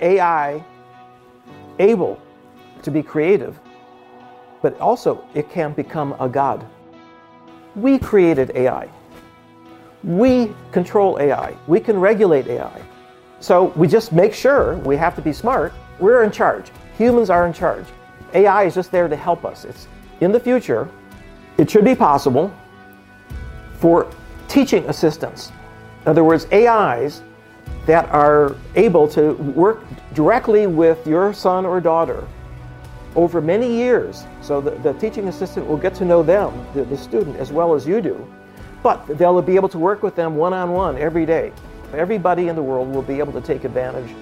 [0.00, 0.64] AI
[1.78, 2.20] able
[2.82, 3.58] to be creative,
[4.62, 6.66] but also it can become a god.
[7.74, 8.88] We created AI.
[10.02, 11.56] We control AI.
[11.66, 12.82] We can regulate AI.
[13.40, 15.72] So we just make sure we have to be smart.
[15.98, 16.70] We're in charge.
[16.96, 17.86] Humans are in charge.
[18.32, 19.64] AI is just there to help us.
[19.64, 19.88] It's
[20.20, 20.88] in the future,
[21.58, 22.52] it should be possible
[23.78, 24.10] for
[24.48, 25.52] teaching assistants.
[26.02, 27.22] In other words, AIs
[27.86, 29.84] that are able to work
[30.14, 32.26] directly with your son or daughter
[33.14, 34.24] over many years.
[34.42, 37.74] So the, the teaching assistant will get to know them, the, the student, as well
[37.74, 38.26] as you do.
[38.82, 41.52] But they'll be able to work with them one on one every day.
[41.94, 44.14] Everybody in the world will be able to take advantage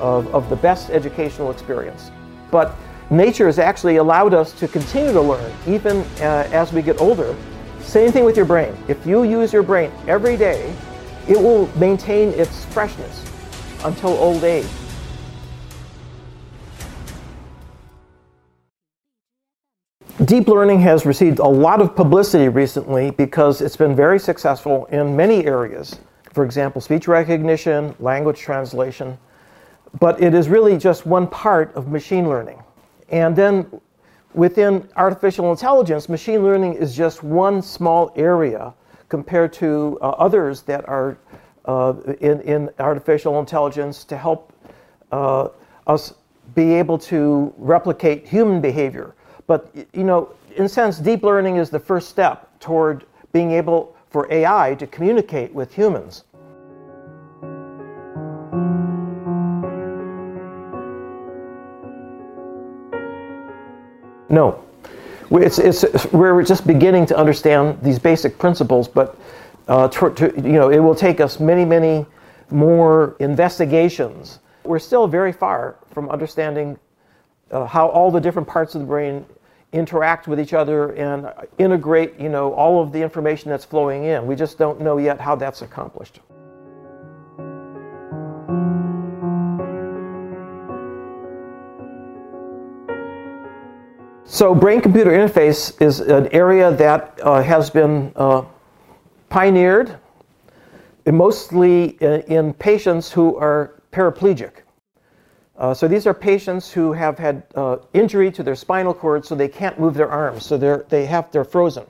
[0.00, 2.10] of, of the best educational experience.
[2.50, 2.74] But
[3.10, 7.36] nature has actually allowed us to continue to learn even uh, as we get older.
[7.80, 8.76] Same thing with your brain.
[8.86, 10.74] If you use your brain every day,
[11.28, 13.24] it will maintain its freshness
[13.84, 14.66] until old age.
[20.24, 25.16] Deep learning has received a lot of publicity recently because it's been very successful in
[25.16, 26.00] many areas.
[26.32, 29.16] For example, speech recognition, language translation.
[30.00, 32.62] But it is really just one part of machine learning.
[33.08, 33.80] And then
[34.34, 38.74] within artificial intelligence, machine learning is just one small area
[39.08, 41.18] compared to uh, others that are
[41.64, 44.52] uh, in, in artificial intelligence to help
[45.12, 45.48] uh,
[45.86, 46.14] us
[46.54, 49.14] be able to replicate human behavior.
[49.46, 53.96] But you know, in a sense, deep learning is the first step toward being able
[54.10, 56.24] for AI to communicate with humans.
[64.30, 64.67] No.
[65.30, 69.18] It's, it's, we're just beginning to understand these basic principles, but
[69.68, 72.06] uh, to, to, you know, it will take us many, many
[72.50, 74.38] more investigations.
[74.64, 76.78] We're still very far from understanding
[77.50, 79.26] uh, how all the different parts of the brain
[79.72, 84.26] interact with each other and integrate, you know, all of the information that's flowing in.
[84.26, 86.20] We just don't know yet how that's accomplished.
[94.30, 98.42] So brain-computer interface is an area that uh, has been uh,
[99.30, 99.96] pioneered
[101.06, 104.52] mostly in, in, patients who are paraplegic.
[105.56, 109.34] Uh, so these are patients who have had uh, injury to their spinal cord, so
[109.34, 111.86] they can't move their arms, so they're they have they're frozen.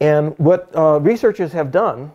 [0.00, 2.10] And what uh, researchers have done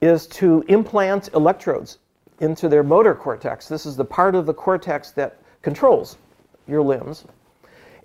[0.00, 1.98] is to implant electrodes
[2.40, 3.68] into their motor cortex.
[3.68, 6.18] This is the part of the cortex that controls
[6.66, 7.24] your limbs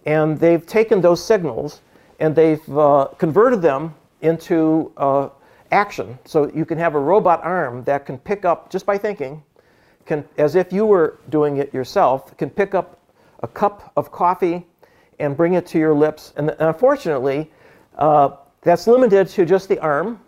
[0.05, 1.81] and they've taken those signals
[2.19, 5.29] and they've uh, converted them into uh,
[5.71, 6.17] action.
[6.25, 9.43] So you can have a robot arm that can pick up, just by thinking,
[10.05, 12.99] can, as if you were doing it yourself, can pick up
[13.41, 14.65] a cup of coffee
[15.19, 16.33] and bring it to your lips.
[16.37, 17.51] And unfortunately,
[17.97, 18.31] uh,
[18.61, 20.19] that's limited to just the arm.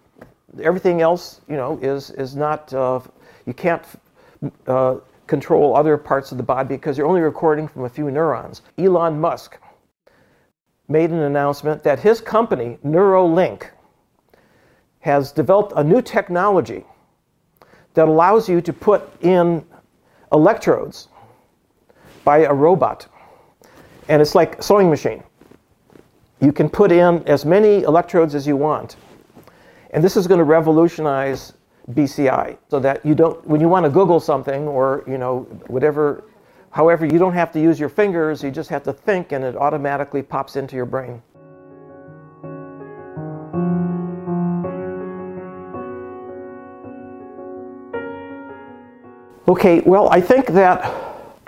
[0.62, 3.00] Everything else, you know, is, is not, uh,
[3.46, 3.84] you can't
[4.68, 4.98] uh,
[5.28, 8.62] control other parts of the body because you're only recording from a few neurons.
[8.78, 9.58] Elon Musk
[10.88, 13.70] made an announcement that his company, Neuralink,
[15.00, 16.84] has developed a new technology
[17.94, 19.66] that allows you to put in
[20.32, 21.08] electrodes
[22.24, 23.08] by a robot.
[24.10, 25.24] And it's like a sewing machine.
[26.42, 28.98] You can put in as many electrodes as you want.
[29.92, 31.54] And this is going to revolutionize
[31.92, 36.26] BCI so that you don't, when you want to Google something or, you know, whatever
[36.76, 39.56] However, you don't have to use your fingers, you just have to think and it
[39.56, 41.22] automatically pops into your brain.
[49.48, 50.94] Okay, well, I think that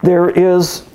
[0.02, 0.86] there is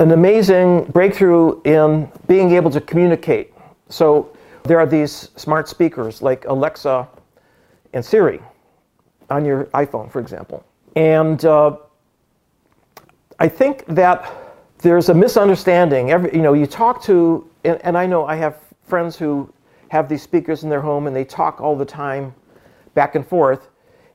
[0.00, 3.54] an amazing breakthrough in being able to communicate.
[3.88, 7.06] So there are these smart speakers like Alexa
[7.92, 8.40] and Siri
[9.30, 10.64] on your iPhone, for example.
[10.96, 11.76] And uh,
[13.38, 14.32] I think that
[14.78, 16.10] there's a misunderstanding.
[16.10, 19.52] Every, you know, you talk to, and, and, I know I have friends who
[19.88, 22.34] have these speakers in their home and they talk all the time
[22.94, 23.68] back and forth.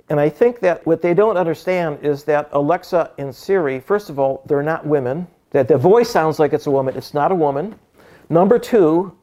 [0.10, 4.20] And I think that what they don't understand is that Alexa and Siri, first of
[4.20, 5.28] all, they're not women.
[5.52, 6.96] That the voice sounds like it's a woman.
[6.96, 7.78] It's not a woman.
[8.30, 9.16] Number two,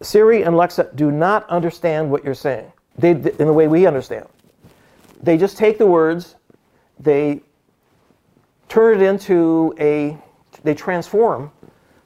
[0.00, 4.26] Siri and Alexa do not understand what you're saying they, in the way we understand.
[5.22, 6.36] They just take the words,
[7.00, 7.42] they
[8.68, 10.16] turn it into a,
[10.62, 11.50] they transform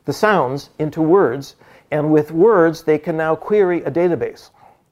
[0.04, 1.56] the sounds into words,
[1.90, 4.50] and with words, they can now query a database.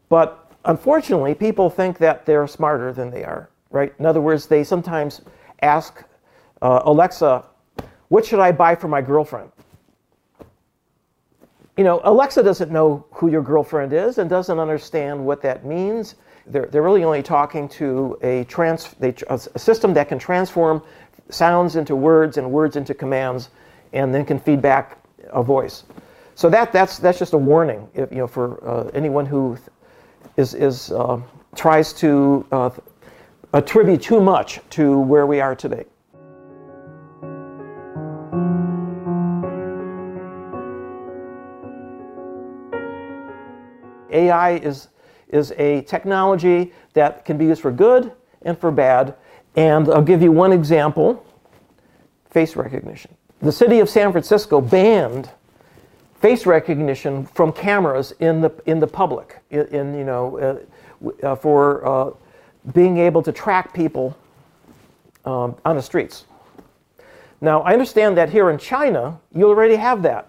[0.08, 3.92] But unfortunately, people think that they're smarter than they are, right?
[3.98, 5.22] In other words, they sometimes
[5.62, 6.04] ask
[6.62, 7.44] uh, Alexa,
[8.08, 9.50] what should I buy for my girlfriend?
[11.76, 16.16] You know, Alexa doesn't know who your girlfriend is and doesn't understand what that means.
[16.46, 20.82] They're, they're really only talking to a, trans, they, a system that can transform
[21.32, 23.50] sounds into words and words into commands
[23.92, 24.98] and then can feed back
[25.30, 25.84] a voice.
[26.34, 29.58] So that, that's, that's just a warning if, you know, for uh, anyone who
[30.36, 31.20] is, is, uh,
[31.54, 32.70] tries to uh,
[33.52, 35.84] attribute too much to where we are today.
[44.12, 44.88] AI is,
[45.28, 48.12] is a technology that can be used for good
[48.42, 49.14] and for bad.
[49.56, 51.24] And I'll give you one example
[52.30, 53.14] face recognition.
[53.40, 55.30] The city of San Francisco banned
[56.20, 61.34] face recognition from cameras in the, in the public, in, in you know, uh, uh,
[61.34, 62.10] for uh,
[62.72, 64.16] being able to track people
[65.24, 66.26] um, on the streets.
[67.40, 70.28] Now, I understand that here in China, you already have that.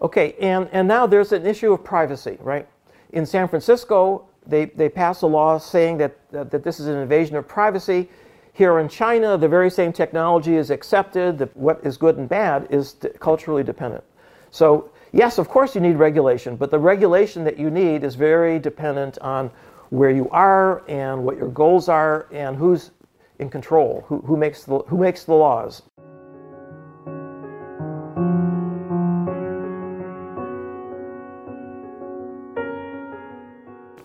[0.00, 2.66] Okay, and, and now there's an issue of privacy, right?
[3.12, 6.96] In San Francisco, they, they passed a law saying that, that, that this is an
[6.96, 8.08] invasion of privacy.
[8.54, 12.66] Here in China, the very same technology is accepted, that what is good and bad
[12.70, 14.02] is culturally dependent.
[14.50, 18.58] So, yes, of course you need regulation, but the regulation that you need is very
[18.58, 19.50] dependent on
[19.90, 22.90] where you are and what your goals are and who's
[23.38, 25.82] in control, who, who, makes, the, who makes the laws.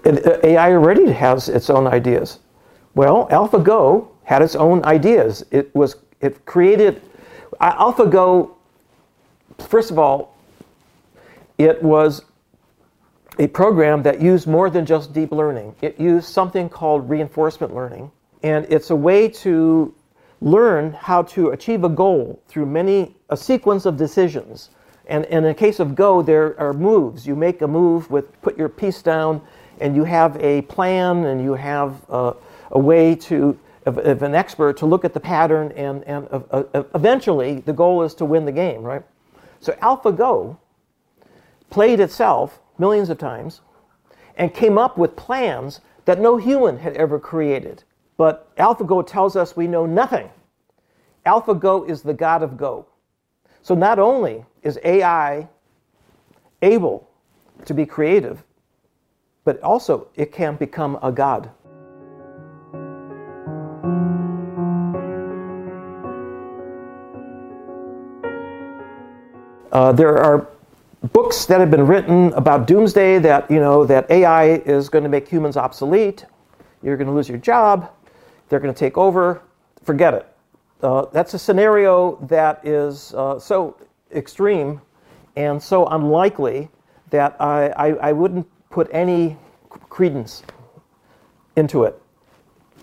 [0.05, 2.39] AI already has its own ideas.
[2.95, 5.45] Well, AlphaGo had its own ideas.
[5.51, 7.01] It was it created
[7.59, 8.51] uh, AlphaGo.
[9.59, 10.35] First of all,
[11.57, 12.23] it was
[13.39, 15.75] a program that used more than just deep learning.
[15.81, 18.11] It used something called reinforcement learning,
[18.43, 19.93] and it's a way to
[20.41, 24.69] learn how to achieve a goal through many a sequence of decisions.
[25.07, 27.25] And, and in the case of Go, there are moves.
[27.25, 29.41] You make a move with put your piece down
[29.79, 32.35] and you have a plan and you have a,
[32.71, 36.27] a way to of, of, an expert to look at the pattern and, and
[36.95, 39.03] eventually the goal is to win the game, right?
[39.59, 40.57] So AlphaGo
[41.69, 43.61] played itself millions of times
[44.37, 47.83] and came up with plans that no human had ever created.
[48.17, 50.29] But AlphaGo tells us we know nothing.
[51.25, 52.87] AlphaGo is the god of Go.
[53.61, 55.47] So not only is AI
[56.61, 57.09] able
[57.65, 58.43] to be creative,
[59.43, 61.49] but also it can become a god.
[69.71, 70.47] Uh, there are
[71.11, 75.09] books that have been written about doomsday that you know that AI is going to
[75.09, 76.25] make humans obsolete.
[76.83, 77.91] You're going to lose your job.
[78.49, 79.41] They're going to take over.
[79.83, 80.27] Forget it.
[80.81, 83.77] Uh, that's a scenario that is uh, so
[84.13, 84.81] extreme
[85.35, 86.69] and so unlikely
[87.09, 89.37] that I, I, I wouldn't put any
[89.89, 90.41] credence
[91.55, 92.01] into it.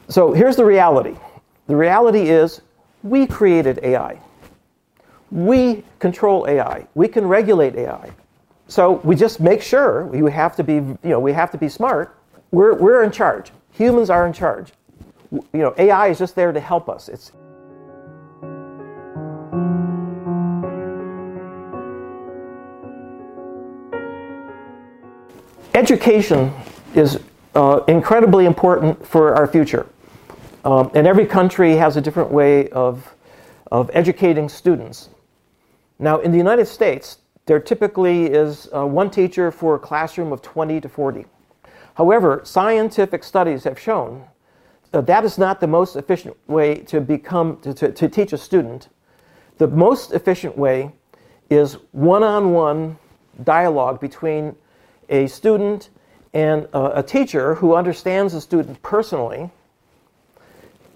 [0.08, 1.16] So here's the reality
[1.66, 2.62] the reality is
[3.02, 4.20] we created AI.
[5.32, 6.86] We control AI.
[6.94, 8.10] We can regulate AI.
[8.68, 11.68] So we just make sure we have to be, you know, we have to be
[11.68, 12.16] smart.
[12.52, 13.50] We're, we're in charge.
[13.72, 14.72] Humans are in charge.
[15.32, 17.08] You know, AI is just there to help us.
[17.08, 17.32] It's
[25.80, 26.52] education
[26.94, 27.18] is
[27.54, 29.86] uh, incredibly important for our future.
[30.62, 33.14] Um, and every country has a different way of,
[33.72, 35.08] of educating students.
[35.98, 40.42] Now, in the United States, there typically is uh, one teacher for a classroom of
[40.42, 41.24] 20 to 40.
[41.94, 44.24] However, scientific studies have shown
[44.90, 48.38] that that is not the most efficient way to become to, to, to teach a
[48.38, 48.88] student.
[49.56, 50.92] The most efficient way
[51.48, 52.98] is one-on-one
[53.44, 54.54] dialogue between
[55.10, 55.90] a student
[56.32, 59.50] and a teacher who understands the student personally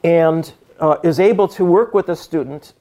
[0.05, 2.75] and uh, is able to work with the student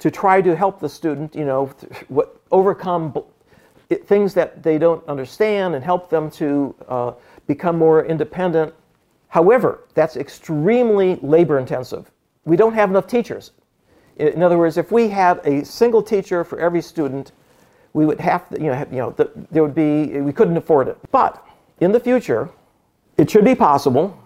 [0.00, 1.66] to try to help the student, you know,
[2.08, 3.14] what, overcome
[4.06, 7.12] things that they don't understand and help them to uh,
[7.46, 8.74] become more independent.
[9.28, 12.10] However, that's extremely labor intensive.
[12.44, 13.52] We don't have enough teachers.
[14.16, 17.32] In other words, if we had a single teacher for every student,
[17.94, 20.88] we would have to, you know, you know the, there would be, we couldn't afford
[20.88, 20.98] it.
[21.10, 21.42] But
[21.80, 22.50] in the future,
[23.16, 24.18] it should be possible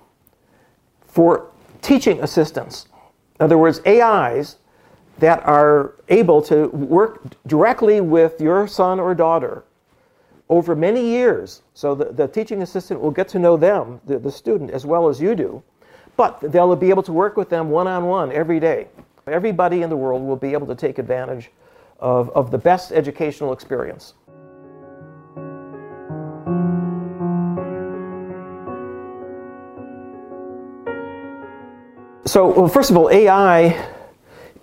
[1.06, 1.50] for
[1.82, 2.88] teaching assistants,
[3.38, 4.56] in other words, AIs
[5.18, 9.64] that are able to work directly with your son or daughter
[10.48, 11.62] over many years.
[11.74, 15.08] So the, the teaching assistant will get to know them, the, the student, as well
[15.08, 15.62] as you do.
[16.16, 18.88] But they'll be able to work with them one on one every day.
[19.26, 21.50] Everybody in the world will be able to take advantage
[21.98, 24.14] of, of the best educational experience.
[32.24, 33.88] So, well, first of all, AI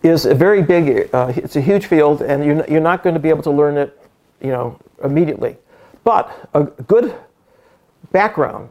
[0.04, 3.20] is a very big, uh, it's a huge field, and you're, you're not going to
[3.20, 4.00] be able to learn it,
[4.40, 5.58] you know, immediately.
[6.04, 7.16] But a good
[8.12, 8.70] background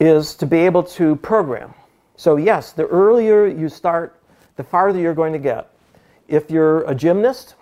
[0.00, 1.72] is to be able to program.
[2.16, 4.20] So yes, the earlier you start,
[4.56, 5.70] the farther you're going to get.
[6.26, 7.54] If you're a gymnast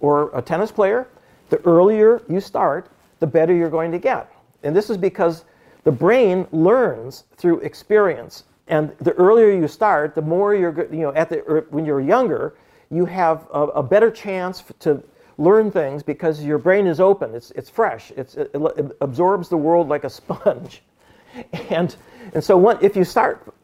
[0.00, 1.08] or a tennis player,
[1.50, 4.32] the earlier you start, the better you're going to get.
[4.62, 5.44] And this is because
[5.84, 8.44] the brain learns through experience.
[8.68, 12.00] And the earlier you start, the more you're, you know, at the, er, when you're
[12.00, 12.54] younger,
[12.90, 15.02] you have a, a better chance to
[15.38, 19.56] learn things because your brain is open, it's, it's fresh, it's, it, it absorbs the
[19.56, 20.82] world like a sponge.
[21.70, 21.94] And,
[22.34, 23.54] and so what, if you start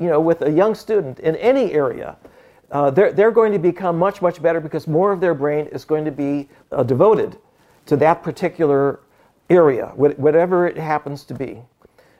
[0.00, 2.16] you know, with a young student in any area,
[2.72, 5.84] uh, they're, they're going to become much, much better because more of their brain is
[5.84, 7.38] going to be uh, devoted
[7.84, 9.00] to that particular
[9.50, 11.60] area, whatever it happens to be.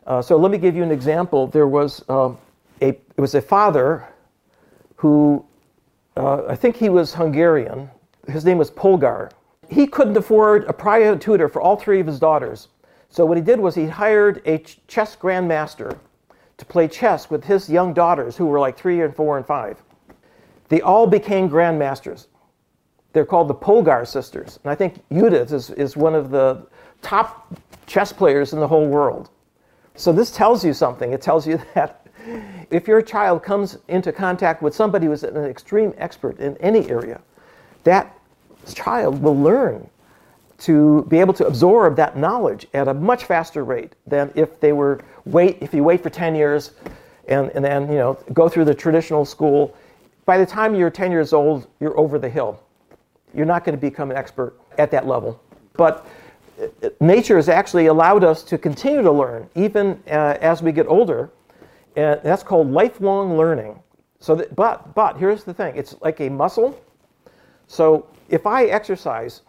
[0.06, 1.46] Uh, so let me give you an example.
[1.46, 2.36] There was um,
[2.82, 4.06] a, it was a father
[4.96, 5.44] who,
[6.16, 7.88] uh, I think he was Hungarian,
[8.28, 9.30] his name was Polgar.
[9.68, 12.68] He couldn't afford a private tutor for all three of his daughters.
[13.08, 15.98] So what he did was he hired a chess grandmaster
[16.58, 19.82] to play chess with his young daughters, who were like three and four and five.
[20.72, 22.28] They all became grandmasters.
[23.12, 24.58] They're called the Polgar sisters.
[24.64, 26.66] And I think Judith is, is one of the
[27.02, 29.28] top chess players in the whole world.
[29.96, 31.12] So this tells you something.
[31.12, 32.06] It tells you that
[32.70, 37.20] if your child comes into contact with somebody who's an extreme expert in any area,
[37.84, 38.18] that
[38.72, 39.90] child will learn
[40.60, 44.72] to be able to absorb that knowledge at a much faster rate than if they
[44.72, 46.70] were wait if you wait for 10 years
[47.28, 49.76] and, and then you know go through the traditional school
[50.24, 52.62] by the time you're 10 years old you're over the hill.
[53.34, 55.40] You're not going to become an expert at that level.
[55.74, 56.06] But
[56.60, 60.86] uh, nature has actually allowed us to continue to learn even uh, as we get
[60.86, 61.30] older
[61.96, 63.78] and that's called lifelong learning.
[64.18, 66.80] So that, but but here's the thing it's like a muscle.
[67.66, 69.42] So if I exercise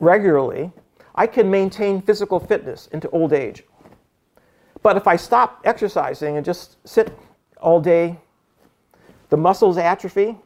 [0.00, 0.70] regularly,
[1.14, 3.64] I can maintain physical fitness into old age.
[4.82, 7.16] But if I stop exercising and just sit
[7.60, 8.18] all day,
[9.30, 10.36] the muscles atrophy,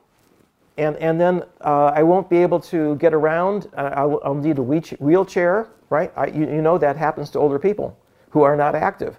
[0.79, 3.69] and, and then uh, I won't be able to get around.
[3.77, 6.13] I'll, I'll need a wheelchair, right?
[6.17, 7.97] I, you, you know that happens to older people
[8.31, 9.19] who are not active.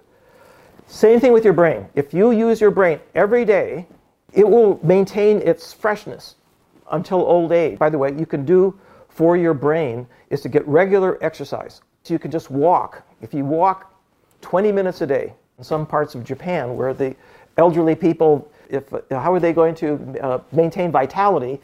[0.86, 1.86] Same thing with your brain.
[1.94, 3.86] If you use your brain every day,
[4.32, 6.36] it will maintain its freshness
[6.90, 7.78] until old age.
[7.78, 8.78] By the way, you can do
[9.08, 11.82] for your brain is to get regular exercise.
[12.02, 13.02] So you can just walk.
[13.20, 13.94] If you walk
[14.40, 17.14] 20 minutes a day in some parts of Japan where the
[17.58, 21.60] elderly people, if, how are they going to uh, maintain vitality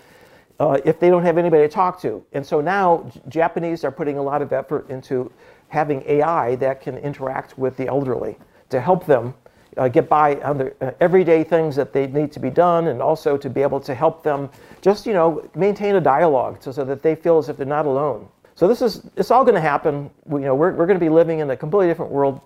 [0.60, 2.24] uh, if they don't have anybody to talk to?
[2.32, 5.32] And so now Japanese are putting a lot of effort into
[5.68, 8.36] having AI that can interact with the elderly
[8.70, 9.34] to help them
[9.76, 13.00] uh, get by on the uh, everyday things that they need to be done, and
[13.00, 14.48] also to be able to help them
[14.80, 17.86] just you know maintain a dialogue so, so that they feel as if they're not
[17.86, 18.28] alone.
[18.54, 20.10] So this is it's all going to happen.
[20.24, 22.40] We, you know, we're, we're going to be living in a completely different world.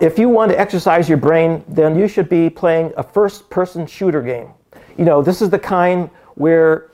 [0.00, 4.22] If you want to exercise your brain, then you should be playing a first-person shooter
[4.22, 4.48] game.
[4.96, 6.90] You know, this is the kind where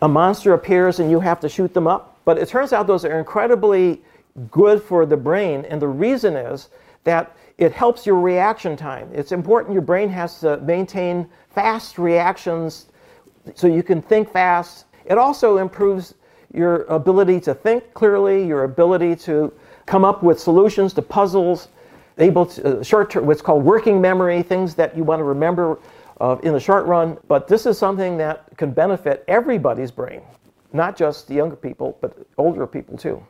[0.00, 2.18] a monster appears and you have to shoot them up.
[2.24, 4.02] But it turns out those are incredibly
[4.50, 6.70] good for the brain, and the reason is
[7.04, 9.10] that it helps your reaction time.
[9.12, 12.86] It's important your brain has to maintain fast reactions
[13.54, 14.86] so you can think fast.
[15.04, 16.14] It also improves
[16.54, 19.52] your ability to think clearly, your ability to
[19.84, 21.68] come up with solutions to puzzles,
[22.18, 25.78] able to uh, short term what's called working memory, things that you want to remember
[26.20, 30.22] uh, in the short run, but this is something that can benefit everybody's brain,
[30.72, 33.24] not just the younger people, but older people too.